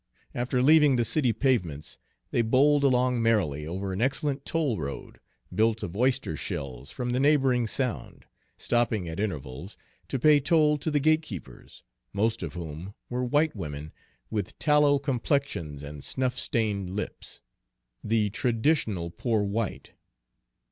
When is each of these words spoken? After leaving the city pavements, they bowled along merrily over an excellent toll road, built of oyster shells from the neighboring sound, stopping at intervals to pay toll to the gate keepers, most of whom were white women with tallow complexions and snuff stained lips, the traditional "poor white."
After 0.33 0.63
leaving 0.63 0.95
the 0.95 1.05
city 1.05 1.31
pavements, 1.31 1.99
they 2.31 2.41
bowled 2.41 2.83
along 2.83 3.21
merrily 3.21 3.67
over 3.67 3.93
an 3.93 4.01
excellent 4.01 4.45
toll 4.47 4.79
road, 4.79 5.19
built 5.53 5.83
of 5.83 5.95
oyster 5.95 6.35
shells 6.35 6.89
from 6.89 7.11
the 7.11 7.19
neighboring 7.19 7.67
sound, 7.67 8.25
stopping 8.57 9.07
at 9.07 9.19
intervals 9.19 9.77
to 10.07 10.17
pay 10.17 10.39
toll 10.39 10.79
to 10.79 10.89
the 10.89 10.99
gate 10.99 11.21
keepers, 11.21 11.83
most 12.13 12.41
of 12.41 12.53
whom 12.55 12.95
were 13.11 13.23
white 13.23 13.55
women 13.55 13.91
with 14.31 14.57
tallow 14.57 14.97
complexions 14.97 15.83
and 15.83 16.03
snuff 16.03 16.35
stained 16.35 16.95
lips, 16.95 17.41
the 18.03 18.31
traditional 18.31 19.11
"poor 19.11 19.43
white." 19.43 19.91